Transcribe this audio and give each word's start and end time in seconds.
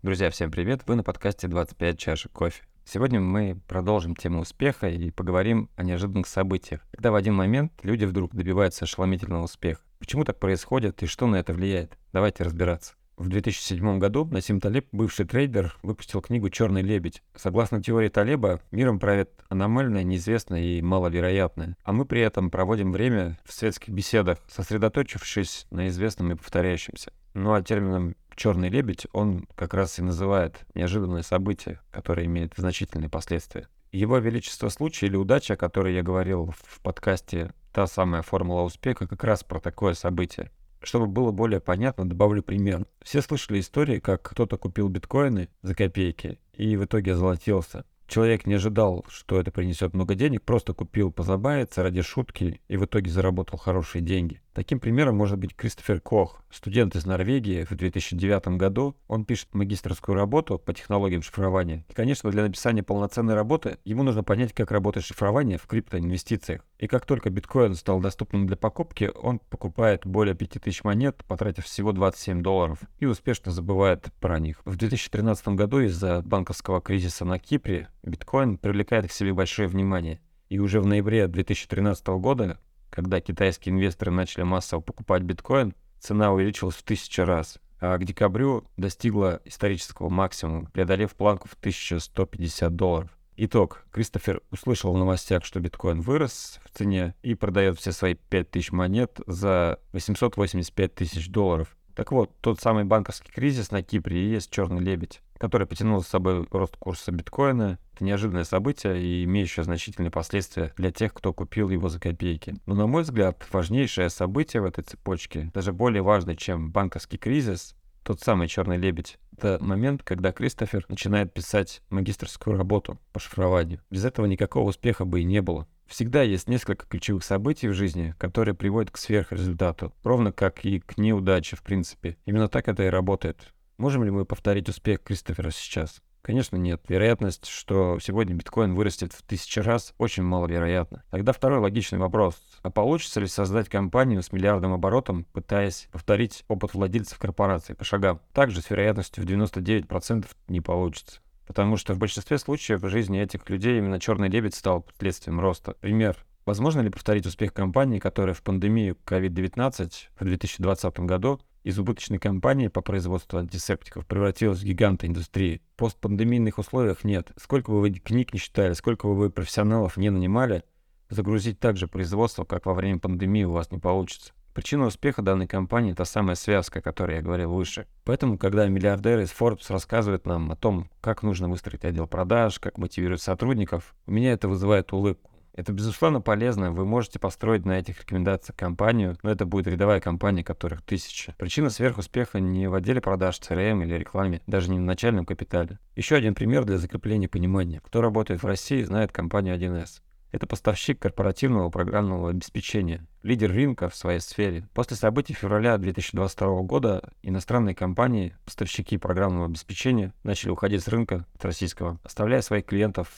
Друзья, 0.00 0.30
всем 0.30 0.52
привет! 0.52 0.82
Вы 0.86 0.94
на 0.94 1.02
подкасте 1.02 1.48
25 1.48 1.98
чашек 1.98 2.30
кофе. 2.30 2.62
Сегодня 2.84 3.20
мы 3.20 3.60
продолжим 3.66 4.14
тему 4.14 4.42
успеха 4.42 4.88
и 4.88 5.10
поговорим 5.10 5.70
о 5.74 5.82
неожиданных 5.82 6.28
событиях, 6.28 6.82
когда 6.92 7.10
в 7.10 7.16
один 7.16 7.34
момент 7.34 7.72
люди 7.82 8.04
вдруг 8.04 8.32
добиваются 8.32 8.84
ошеломительного 8.84 9.42
успеха. 9.42 9.80
Почему 9.98 10.22
так 10.22 10.38
происходит 10.38 11.02
и 11.02 11.06
что 11.06 11.26
на 11.26 11.34
это 11.34 11.52
влияет? 11.52 11.98
Давайте 12.12 12.44
разбираться. 12.44 12.94
В 13.16 13.28
2007 13.28 13.98
году 13.98 14.24
Насим 14.26 14.60
Талиб, 14.60 14.86
бывший 14.92 15.26
трейдер, 15.26 15.76
выпустил 15.82 16.20
книгу 16.20 16.48
«Черный 16.48 16.82
лебедь». 16.82 17.24
Согласно 17.34 17.82
теории 17.82 18.08
Талиба, 18.08 18.60
миром 18.70 19.00
правит 19.00 19.30
аномальное, 19.48 20.04
неизвестное 20.04 20.62
и 20.62 20.80
маловероятное. 20.80 21.76
А 21.82 21.92
мы 21.92 22.04
при 22.04 22.20
этом 22.20 22.52
проводим 22.52 22.92
время 22.92 23.36
в 23.44 23.52
светских 23.52 23.92
беседах, 23.92 24.38
сосредоточившись 24.46 25.66
на 25.72 25.88
известном 25.88 26.30
и 26.30 26.36
повторяющемся. 26.36 27.10
Ну 27.38 27.54
а 27.54 27.62
термином 27.62 28.16
черный 28.34 28.68
лебедь, 28.68 29.06
он 29.12 29.46
как 29.54 29.72
раз 29.72 30.00
и 30.00 30.02
называет 30.02 30.66
неожиданное 30.74 31.22
событие, 31.22 31.78
которое 31.92 32.26
имеет 32.26 32.54
значительные 32.56 33.08
последствия. 33.08 33.68
Его 33.92 34.18
величество 34.18 34.68
случай 34.70 35.06
или 35.06 35.14
удача, 35.14 35.54
о 35.54 35.56
которой 35.56 35.94
я 35.94 36.02
говорил 36.02 36.52
в 36.60 36.80
подкасте 36.80 37.52
«Та 37.72 37.86
самая 37.86 38.22
формула 38.22 38.62
успеха», 38.62 39.06
как 39.06 39.22
раз 39.22 39.44
про 39.44 39.60
такое 39.60 39.94
событие. 39.94 40.50
Чтобы 40.82 41.06
было 41.06 41.30
более 41.30 41.60
понятно, 41.60 42.08
добавлю 42.08 42.42
пример. 42.42 42.86
Все 43.02 43.22
слышали 43.22 43.60
истории, 43.60 44.00
как 44.00 44.22
кто-то 44.22 44.56
купил 44.56 44.88
биткоины 44.88 45.48
за 45.62 45.76
копейки 45.76 46.40
и 46.54 46.76
в 46.76 46.86
итоге 46.86 47.12
озолотился. 47.12 47.84
Человек 48.08 48.46
не 48.46 48.54
ожидал, 48.54 49.04
что 49.08 49.38
это 49.38 49.52
принесет 49.52 49.94
много 49.94 50.16
денег, 50.16 50.42
просто 50.42 50.72
купил 50.72 51.12
позабавиться 51.12 51.84
ради 51.84 52.02
шутки 52.02 52.60
и 52.66 52.76
в 52.76 52.84
итоге 52.86 53.10
заработал 53.10 53.58
хорошие 53.58 54.02
деньги. 54.02 54.40
Таким 54.58 54.80
примером 54.80 55.14
может 55.14 55.38
быть 55.38 55.54
Кристофер 55.54 56.00
Кох, 56.00 56.42
студент 56.50 56.96
из 56.96 57.06
Норвегии 57.06 57.62
в 57.62 57.76
2009 57.76 58.58
году. 58.58 58.96
Он 59.06 59.24
пишет 59.24 59.54
магистрскую 59.54 60.16
работу 60.16 60.58
по 60.58 60.74
технологиям 60.74 61.22
шифрования. 61.22 61.84
И, 61.88 61.92
конечно, 61.92 62.28
для 62.32 62.42
написания 62.42 62.82
полноценной 62.82 63.34
работы 63.34 63.78
ему 63.84 64.02
нужно 64.02 64.24
понять, 64.24 64.52
как 64.52 64.72
работает 64.72 65.06
шифрование 65.06 65.58
в 65.58 65.68
криптоинвестициях. 65.68 66.66
И 66.80 66.88
как 66.88 67.06
только 67.06 67.30
биткоин 67.30 67.76
стал 67.76 68.00
доступным 68.00 68.48
для 68.48 68.56
покупки, 68.56 69.12
он 69.14 69.38
покупает 69.38 70.04
более 70.04 70.34
5000 70.34 70.82
монет, 70.82 71.22
потратив 71.28 71.64
всего 71.64 71.92
27 71.92 72.42
долларов, 72.42 72.80
и 72.98 73.06
успешно 73.06 73.52
забывает 73.52 74.08
про 74.18 74.40
них. 74.40 74.60
В 74.64 74.76
2013 74.76 75.50
году 75.50 75.82
из-за 75.82 76.20
банковского 76.22 76.80
кризиса 76.80 77.24
на 77.24 77.38
Кипре 77.38 77.90
биткоин 78.02 78.58
привлекает 78.58 79.06
к 79.06 79.12
себе 79.12 79.32
большое 79.32 79.68
внимание. 79.68 80.20
И 80.48 80.58
уже 80.58 80.80
в 80.80 80.86
ноябре 80.86 81.28
2013 81.28 82.04
года 82.08 82.58
когда 82.90 83.20
китайские 83.20 83.74
инвесторы 83.74 84.10
начали 84.10 84.42
массово 84.42 84.80
покупать 84.80 85.22
биткоин, 85.22 85.74
цена 85.98 86.32
увеличилась 86.32 86.76
в 86.76 86.82
тысячу 86.82 87.24
раз, 87.24 87.58
а 87.80 87.96
к 87.98 88.04
декабрю 88.04 88.64
достигла 88.76 89.40
исторического 89.44 90.08
максимума, 90.08 90.70
преодолев 90.72 91.14
планку 91.14 91.48
в 91.48 91.54
1150 91.54 92.74
долларов. 92.74 93.10
Итог. 93.40 93.84
Кристофер 93.92 94.42
услышал 94.50 94.92
в 94.92 94.98
новостях, 94.98 95.44
что 95.44 95.60
биткоин 95.60 96.00
вырос 96.00 96.58
в 96.64 96.76
цене 96.76 97.14
и 97.22 97.36
продает 97.36 97.78
все 97.78 97.92
свои 97.92 98.14
5000 98.14 98.72
монет 98.72 99.20
за 99.28 99.78
885 99.92 100.94
тысяч 100.96 101.28
долларов. 101.28 101.76
Так 101.94 102.10
вот, 102.10 102.36
тот 102.40 102.60
самый 102.60 102.82
банковский 102.82 103.30
кризис 103.30 103.70
на 103.70 103.82
Кипре 103.82 104.24
и 104.24 104.30
есть 104.30 104.50
черный 104.50 104.80
лебедь, 104.80 105.20
который 105.38 105.66
потянул 105.66 106.02
с 106.02 106.08
собой 106.08 106.46
рост 106.50 106.76
курса 106.76 107.12
биткоина. 107.12 107.78
Это 107.94 108.04
неожиданное 108.04 108.44
событие 108.44 109.02
и 109.02 109.24
имеющее 109.24 109.64
значительные 109.64 110.10
последствия 110.10 110.72
для 110.76 110.90
тех, 110.90 111.14
кто 111.14 111.32
купил 111.32 111.70
его 111.70 111.88
за 111.88 111.98
копейки. 112.00 112.56
Но, 112.66 112.74
на 112.74 112.86
мой 112.86 113.02
взгляд, 113.02 113.46
важнейшее 113.50 114.10
событие 114.10 114.62
в 114.62 114.66
этой 114.66 114.84
цепочке, 114.84 115.50
даже 115.54 115.72
более 115.72 116.02
важное, 116.02 116.36
чем 116.36 116.70
банковский 116.70 117.18
кризис, 117.18 117.74
тот 118.02 118.20
самый 118.20 118.48
черный 118.48 118.78
лебедь. 118.78 119.18
Это 119.36 119.58
момент, 119.60 120.02
когда 120.02 120.32
Кристофер 120.32 120.84
начинает 120.88 121.32
писать 121.32 121.82
магистрскую 121.90 122.56
работу 122.56 122.98
по 123.12 123.20
шифрованию. 123.20 123.80
Без 123.90 124.04
этого 124.04 124.26
никакого 124.26 124.68
успеха 124.68 125.04
бы 125.04 125.20
и 125.20 125.24
не 125.24 125.42
было. 125.42 125.68
Всегда 125.86 126.22
есть 126.22 126.48
несколько 126.48 126.86
ключевых 126.86 127.24
событий 127.24 127.68
в 127.68 127.74
жизни, 127.74 128.14
которые 128.18 128.54
приводят 128.54 128.90
к 128.90 128.98
сверхрезультату, 128.98 129.94
ровно 130.04 130.32
как 130.32 130.64
и 130.64 130.80
к 130.80 130.98
неудаче, 130.98 131.56
в 131.56 131.62
принципе. 131.62 132.16
Именно 132.26 132.48
так 132.48 132.68
это 132.68 132.82
и 132.82 132.88
работает. 132.88 133.52
Можем 133.78 134.02
ли 134.02 134.10
мы 134.10 134.24
повторить 134.24 134.68
успех 134.68 135.04
Кристофера 135.04 135.52
сейчас? 135.52 136.02
Конечно, 136.20 136.56
нет. 136.56 136.82
Вероятность, 136.88 137.46
что 137.46 138.00
сегодня 138.00 138.34
биткоин 138.34 138.74
вырастет 138.74 139.12
в 139.12 139.22
тысячи 139.22 139.60
раз, 139.60 139.94
очень 139.98 140.24
маловероятна. 140.24 141.04
Тогда 141.10 141.32
второй 141.32 141.60
логичный 141.60 142.00
вопрос. 142.00 142.34
А 142.62 142.70
получится 142.70 143.20
ли 143.20 143.28
создать 143.28 143.68
компанию 143.68 144.20
с 144.20 144.32
миллиардным 144.32 144.72
оборотом, 144.72 145.26
пытаясь 145.32 145.88
повторить 145.92 146.44
опыт 146.48 146.74
владельцев 146.74 147.20
корпорации 147.20 147.74
по 147.74 147.84
шагам? 147.84 148.20
Также 148.32 148.62
с 148.62 148.68
вероятностью 148.68 149.22
в 149.22 149.28
99% 149.28 150.26
не 150.48 150.60
получится. 150.60 151.20
Потому 151.46 151.76
что 151.76 151.94
в 151.94 151.98
большинстве 151.98 152.38
случаев 152.38 152.82
в 152.82 152.88
жизни 152.88 153.20
этих 153.20 153.48
людей 153.48 153.78
именно 153.78 154.00
черный 154.00 154.28
дебет 154.28 154.56
стал 154.56 154.84
следствием 154.98 155.38
роста. 155.38 155.74
Пример. 155.80 156.16
Возможно 156.44 156.80
ли 156.80 156.90
повторить 156.90 157.26
успех 157.26 157.54
компании, 157.54 158.00
которая 158.00 158.34
в 158.34 158.42
пандемию 158.42 158.96
COVID-19 159.06 159.92
в 160.18 160.24
2020 160.24 161.00
году 161.00 161.40
из 161.68 161.78
убыточной 161.78 162.18
компании 162.18 162.68
по 162.68 162.80
производству 162.80 163.38
антисептиков 163.38 164.06
превратилась 164.06 164.60
в 164.60 164.64
гиганта 164.64 165.06
индустрии? 165.06 165.60
В 165.74 165.80
постпандемийных 165.80 166.56
условиях 166.56 167.04
нет. 167.04 167.30
Сколько 167.36 167.70
бы 167.70 167.80
вы 167.80 167.90
книг 167.90 168.32
не 168.32 168.40
читали, 168.40 168.72
сколько 168.72 169.06
бы 169.06 169.14
вы 169.14 169.28
профессионалов 169.28 169.98
не 169.98 170.08
нанимали, 170.08 170.64
загрузить 171.10 171.60
так 171.60 171.76
же 171.76 171.86
производство, 171.86 172.44
как 172.44 172.64
во 172.64 172.72
время 172.72 172.98
пандемии, 172.98 173.44
у 173.44 173.52
вас 173.52 173.70
не 173.70 173.78
получится. 173.78 174.32
Причина 174.54 174.86
успеха 174.86 175.20
данной 175.20 175.46
компании– 175.46 175.92
та 175.94 176.06
самая 176.06 176.36
связка, 176.36 176.78
о 176.78 176.82
которой 176.82 177.16
я 177.16 177.22
говорил 177.22 177.52
выше. 177.52 177.86
Поэтому, 178.04 178.38
когда 178.38 178.66
миллиардеры 178.66 179.24
из 179.24 179.30
Forbes 179.30 179.66
рассказывают 179.68 180.24
нам 180.24 180.50
о 180.50 180.56
том, 180.56 180.88
как 181.02 181.22
нужно 181.22 181.50
выстроить 181.50 181.84
отдел 181.84 182.06
продаж, 182.06 182.58
как 182.60 182.78
мотивировать 182.78 183.20
сотрудников, 183.20 183.94
у 184.06 184.12
меня 184.12 184.32
это 184.32 184.48
вызывает 184.48 184.94
улыбку. 184.94 185.30
Это, 185.58 185.72
безусловно, 185.72 186.20
полезно. 186.20 186.70
Вы 186.70 186.86
можете 186.86 187.18
построить 187.18 187.66
на 187.66 187.80
этих 187.80 188.02
рекомендациях 188.02 188.56
компанию, 188.56 189.18
но 189.24 189.30
это 189.32 189.44
будет 189.44 189.66
рядовая 189.66 189.98
компания, 189.98 190.44
которых 190.44 190.82
тысяча. 190.82 191.34
Причина 191.36 191.68
сверхуспеха 191.68 192.38
не 192.38 192.68
в 192.68 192.74
отделе 192.74 193.00
продаж, 193.00 193.40
CRM 193.40 193.82
или 193.82 193.94
рекламе, 193.94 194.40
даже 194.46 194.70
не 194.70 194.78
в 194.78 194.82
начальном 194.82 195.26
капитале. 195.26 195.80
Еще 195.96 196.14
один 196.14 196.36
пример 196.36 196.64
для 196.64 196.78
закрепления 196.78 197.26
понимания. 197.26 197.80
Кто 197.84 198.00
работает 198.00 198.40
в 198.40 198.46
России, 198.46 198.84
знает 198.84 199.10
компанию 199.10 199.56
1С. 199.56 200.00
Это 200.30 200.46
поставщик 200.46 201.00
корпоративного 201.00 201.70
программного 201.70 202.30
обеспечения, 202.30 203.04
лидер 203.24 203.50
рынка 203.50 203.88
в 203.88 203.96
своей 203.96 204.20
сфере. 204.20 204.68
После 204.74 204.96
событий 204.96 205.34
февраля 205.34 205.76
2022 205.76 206.62
года 206.62 207.10
иностранные 207.22 207.74
компании, 207.74 208.36
поставщики 208.44 208.96
программного 208.96 209.46
обеспечения, 209.46 210.12
начали 210.22 210.50
уходить 210.50 210.84
с 210.84 210.88
рынка 210.88 211.26
от 211.34 211.44
российского, 211.44 211.98
оставляя 212.04 212.42
своих 212.42 212.64
клиентов 212.66 213.08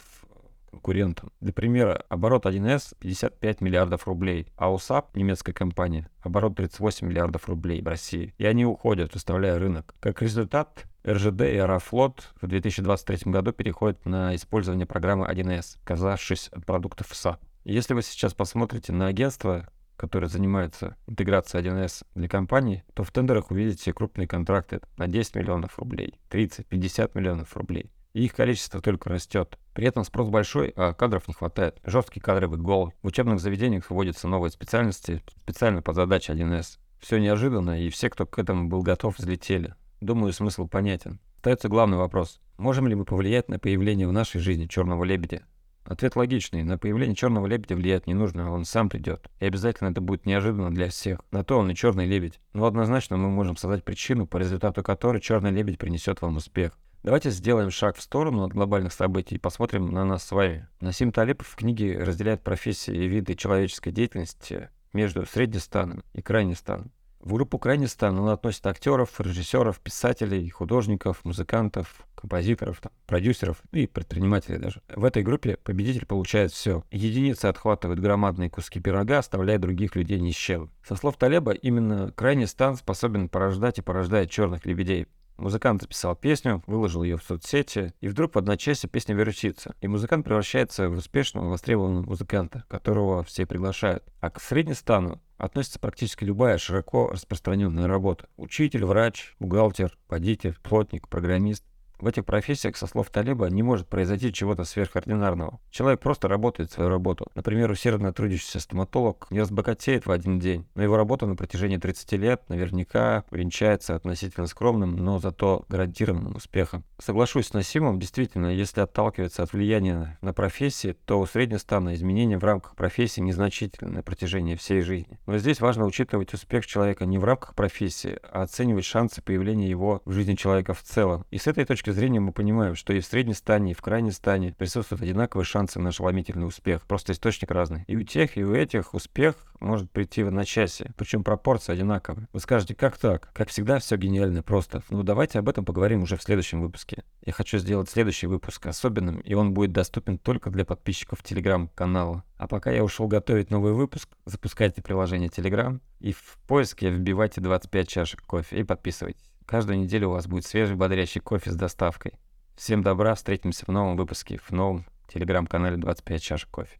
конкурентам. 0.70 1.32
Для 1.40 1.52
примера, 1.52 2.04
оборот 2.08 2.46
1С 2.46 2.94
55 2.98 3.60
миллиардов 3.60 4.06
рублей, 4.06 4.46
а 4.56 4.72
у 4.72 4.81
SAP, 4.81 5.16
немецкая 5.16 5.52
компания, 5.52 6.08
оборот 6.20 6.56
38 6.56 7.06
миллиардов 7.06 7.48
рублей 7.48 7.82
в 7.82 7.88
России. 7.88 8.34
И 8.38 8.46
они 8.46 8.64
уходят, 8.64 9.14
оставляя 9.14 9.58
рынок. 9.58 9.94
Как 10.00 10.22
результат, 10.22 10.86
РЖД 11.06 11.42
и 11.42 11.56
Аэрофлот 11.58 12.32
в 12.40 12.46
2023 12.46 13.32
году 13.32 13.52
переходят 13.52 14.04
на 14.04 14.34
использование 14.34 14.86
программы 14.86 15.26
1С, 15.26 15.78
отказавшись 15.78 16.48
от 16.48 16.64
продуктов 16.66 17.08
SAP. 17.14 17.40
Если 17.64 17.94
вы 17.94 18.02
сейчас 18.02 18.34
посмотрите 18.34 18.92
на 18.92 19.06
агентство, 19.06 19.68
которое 19.96 20.28
занимается 20.28 20.96
интеграцией 21.06 21.62
1С 21.66 22.04
для 22.14 22.28
компаний, 22.28 22.84
то 22.94 23.04
в 23.04 23.10
тендерах 23.10 23.50
увидите 23.50 23.92
крупные 23.92 24.26
контракты 24.26 24.80
на 24.96 25.06
10 25.06 25.36
миллионов 25.36 25.78
рублей, 25.78 26.18
30-50 26.30 27.10
миллионов 27.14 27.54
рублей. 27.56 27.90
И 28.12 28.24
их 28.24 28.34
количество 28.34 28.80
только 28.80 29.08
растет. 29.08 29.58
При 29.72 29.86
этом 29.86 30.04
спрос 30.04 30.28
большой, 30.28 30.72
а 30.76 30.92
кадров 30.92 31.28
не 31.28 31.34
хватает. 31.34 31.78
Жесткий 31.84 32.20
кадровый 32.20 32.58
голод. 32.58 32.94
В 33.02 33.06
учебных 33.06 33.40
заведениях 33.40 33.90
вводятся 33.90 34.26
новые 34.26 34.50
специальности 34.50 35.22
специально 35.42 35.80
под 35.80 35.94
задачи 35.94 36.30
1С. 36.30 36.78
Все 37.00 37.18
неожиданно, 37.18 37.80
и 37.80 37.88
все, 37.88 38.10
кто 38.10 38.26
к 38.26 38.38
этому 38.38 38.68
был 38.68 38.82
готов, 38.82 39.18
взлетели. 39.18 39.74
Думаю, 40.00 40.32
смысл 40.32 40.66
понятен. 40.66 41.20
Остается 41.36 41.68
главный 41.68 41.96
вопрос. 41.96 42.40
Можем 42.58 42.88
ли 42.88 42.94
мы 42.94 43.04
повлиять 43.04 43.48
на 43.48 43.58
появление 43.58 44.06
в 44.06 44.12
нашей 44.12 44.40
жизни 44.40 44.66
черного 44.66 45.04
лебедя? 45.04 45.42
Ответ 45.84 46.14
логичный. 46.14 46.62
На 46.62 46.78
появление 46.78 47.16
черного 47.16 47.46
лебедя 47.46 47.74
влиять 47.74 48.06
не 48.06 48.14
нужно, 48.14 48.52
он 48.52 48.64
сам 48.64 48.90
придет. 48.90 49.30
И 49.40 49.46
обязательно 49.46 49.88
это 49.88 50.00
будет 50.00 50.26
неожиданно 50.26 50.70
для 50.70 50.88
всех. 50.88 51.20
На 51.30 51.42
то 51.42 51.58
он 51.58 51.70
и 51.70 51.74
черный 51.74 52.06
лебедь. 52.06 52.40
Но 52.52 52.66
однозначно 52.66 53.16
мы 53.16 53.30
можем 53.30 53.56
создать 53.56 53.84
причину, 53.84 54.26
по 54.26 54.36
результату 54.36 54.82
которой 54.82 55.20
черный 55.20 55.50
лебедь 55.50 55.78
принесет 55.78 56.20
вам 56.20 56.36
успех. 56.36 56.78
Давайте 57.02 57.30
сделаем 57.30 57.70
шаг 57.70 57.96
в 57.96 58.02
сторону 58.02 58.44
от 58.44 58.52
глобальных 58.52 58.92
событий 58.92 59.36
и 59.36 59.38
посмотрим 59.38 59.86
на 59.86 60.04
нас 60.04 60.22
с 60.22 60.32
вами. 60.32 60.68
Насим 60.80 61.12
Талипов 61.12 61.48
в 61.48 61.56
книге 61.56 61.98
разделяет 61.98 62.42
профессии 62.42 62.94
и 62.94 63.08
виды 63.08 63.34
человеческой 63.36 63.90
деятельности 63.90 64.68
между 64.92 65.24
среднестаном 65.24 66.04
и 66.12 66.20
крайнестаном. 66.20 66.92
В 67.20 67.32
группу 67.32 67.58
крайне 67.58 67.86
стан 67.86 68.18
он 68.18 68.28
относит 68.28 68.66
актеров, 68.66 69.18
режиссеров, 69.18 69.80
писателей, 69.80 70.48
художников, 70.50 71.24
музыкантов, 71.24 72.06
композиторов, 72.14 72.80
там, 72.82 72.92
продюсеров 73.06 73.62
и 73.72 73.86
предпринимателей 73.86 74.58
даже. 74.58 74.82
В 74.94 75.04
этой 75.04 75.22
группе 75.22 75.56
победитель 75.56 76.04
получает 76.04 76.52
все. 76.52 76.82
Единицы 76.90 77.46
отхватывают 77.46 78.00
громадные 78.00 78.50
куски 78.50 78.78
пирога, 78.78 79.18
оставляя 79.18 79.58
других 79.58 79.96
людей 79.96 80.18
ни 80.20 80.32
с 80.32 80.36
чем. 80.36 80.70
Со 80.86 80.96
слов 80.96 81.16
Талеба, 81.16 81.52
именно 81.52 82.12
крайний 82.12 82.46
стан 82.46 82.76
способен 82.76 83.30
порождать 83.30 83.78
и 83.78 83.82
порождает 83.82 84.30
черных 84.30 84.66
лебедей. 84.66 85.06
Музыкант 85.40 85.80
записал 85.80 86.14
песню, 86.14 86.62
выложил 86.66 87.02
ее 87.02 87.16
в 87.16 87.22
соцсети, 87.22 87.94
и 88.02 88.08
вдруг 88.08 88.34
в 88.34 88.38
одночасье 88.38 88.90
песня 88.90 89.14
вирусится. 89.14 89.74
И 89.80 89.88
музыкант 89.88 90.26
превращается 90.26 90.90
в 90.90 90.98
успешного, 90.98 91.48
востребованного 91.48 92.04
музыканта, 92.04 92.64
которого 92.68 93.24
все 93.24 93.46
приглашают. 93.46 94.04
А 94.20 94.28
к 94.28 94.38
среднестану 94.38 95.22
относится 95.38 95.78
практически 95.78 96.24
любая 96.24 96.58
широко 96.58 97.08
распространенная 97.08 97.86
работа. 97.86 98.28
Учитель, 98.36 98.84
врач, 98.84 99.34
бухгалтер, 99.40 99.96
водитель, 100.10 100.58
плотник, 100.62 101.08
программист. 101.08 101.64
В 102.00 102.06
этих 102.06 102.24
профессиях, 102.24 102.78
со 102.78 102.86
слов 102.86 103.10
Талиба, 103.10 103.50
не 103.50 103.62
может 103.62 103.86
произойти 103.86 104.32
чего-то 104.32 104.64
сверхординарного. 104.64 105.60
Человек 105.70 106.00
просто 106.00 106.28
работает 106.28 106.72
свою 106.72 106.88
работу. 106.88 107.26
Например, 107.34 107.70
усердно 107.70 108.12
трудящийся 108.14 108.58
стоматолог 108.58 109.26
не 109.30 109.40
разбогатеет 109.40 110.06
в 110.06 110.10
один 110.10 110.38
день, 110.38 110.66
но 110.74 110.82
его 110.82 110.96
работа 110.96 111.26
на 111.26 111.36
протяжении 111.36 111.76
30 111.76 112.12
лет 112.12 112.42
наверняка 112.48 113.24
увенчается 113.30 113.94
относительно 113.94 114.46
скромным, 114.46 114.96
но 114.96 115.18
зато 115.18 115.66
гарантированным 115.68 116.36
успехом. 116.36 116.84
Соглашусь 116.98 117.48
с 117.48 117.52
Насимом, 117.52 117.98
действительно, 117.98 118.46
если 118.46 118.80
отталкиваться 118.80 119.42
от 119.42 119.52
влияния 119.52 120.18
на 120.22 120.32
профессии, 120.32 120.96
то 121.04 121.20
у 121.20 121.26
среднестана 121.26 121.94
изменения 121.94 122.38
в 122.38 122.44
рамках 122.44 122.76
профессии 122.76 123.20
незначительны 123.20 123.90
на 123.90 124.02
протяжении 124.02 124.54
всей 124.54 124.80
жизни. 124.80 125.18
Но 125.26 125.36
здесь 125.36 125.60
важно 125.60 125.84
учитывать 125.84 126.32
успех 126.32 126.66
человека 126.66 127.04
не 127.04 127.18
в 127.18 127.24
рамках 127.24 127.54
профессии, 127.54 128.18
а 128.22 128.42
оценивать 128.42 128.86
шансы 128.86 129.20
появления 129.20 129.68
его 129.68 130.00
в 130.06 130.12
жизни 130.12 130.34
человека 130.34 130.72
в 130.72 130.82
целом. 130.82 131.26
И 131.30 131.36
с 131.36 131.46
этой 131.46 131.66
точки 131.66 131.89
точки 131.90 132.00
зрения 132.00 132.20
мы 132.20 132.32
понимаем, 132.32 132.74
что 132.74 132.92
и 132.92 133.00
в 133.00 133.06
средней 133.06 133.34
стане, 133.34 133.72
и 133.72 133.74
в 133.74 133.82
крайней 133.82 134.12
стане 134.12 134.54
присутствуют 134.56 135.02
одинаковые 135.02 135.44
шансы 135.44 135.80
на 135.80 135.88
ошеломительный 135.88 136.46
успех. 136.46 136.82
Просто 136.86 137.12
источник 137.12 137.50
разный. 137.50 137.84
И 137.88 137.96
у 137.96 138.02
тех, 138.02 138.36
и 138.36 138.44
у 138.44 138.54
этих 138.54 138.94
успех 138.94 139.34
может 139.60 139.90
прийти 139.90 140.22
в 140.22 140.28
одночасье. 140.28 140.92
Причем 140.96 141.24
пропорции 141.24 141.72
одинаковые. 141.72 142.28
Вы 142.32 142.40
скажете, 142.40 142.74
как 142.74 142.96
так? 142.96 143.30
Как 143.32 143.48
всегда, 143.48 143.78
все 143.78 143.96
гениально 143.96 144.42
просто. 144.42 144.82
Ну, 144.90 145.02
давайте 145.02 145.38
об 145.38 145.48
этом 145.48 145.64
поговорим 145.64 146.02
уже 146.02 146.16
в 146.16 146.22
следующем 146.22 146.60
выпуске. 146.62 147.02
Я 147.24 147.32
хочу 147.32 147.58
сделать 147.58 147.90
следующий 147.90 148.26
выпуск 148.26 148.66
особенным, 148.66 149.20
и 149.20 149.34
он 149.34 149.52
будет 149.52 149.72
доступен 149.72 150.18
только 150.18 150.50
для 150.50 150.64
подписчиков 150.64 151.22
телеграм-канала. 151.22 152.24
А 152.36 152.46
пока 152.46 152.70
я 152.70 152.84
ушел 152.84 153.08
готовить 153.08 153.50
новый 153.50 153.72
выпуск, 153.72 154.08
запускайте 154.24 154.80
приложение 154.80 155.28
Telegram 155.28 155.80
и 155.98 156.12
в 156.12 156.38
поиске 156.46 156.90
вбивайте 156.90 157.40
25 157.40 157.88
чашек 157.88 158.22
кофе 158.22 158.60
и 158.60 158.62
подписывайтесь. 158.62 159.29
Каждую 159.50 159.80
неделю 159.80 160.10
у 160.10 160.12
вас 160.12 160.28
будет 160.28 160.46
свежий 160.46 160.76
бодрящий 160.76 161.20
кофе 161.20 161.50
с 161.50 161.56
доставкой. 161.56 162.12
Всем 162.54 162.84
добра, 162.84 163.16
встретимся 163.16 163.64
в 163.66 163.72
новом 163.72 163.96
выпуске, 163.96 164.38
в 164.38 164.52
новом 164.52 164.86
телеграм-канале 165.08 165.76
25 165.76 166.22
чашек 166.22 166.48
кофе. 166.50 166.78